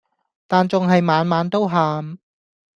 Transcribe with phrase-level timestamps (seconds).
[0.47, 2.17] 但仲係晚晚都喊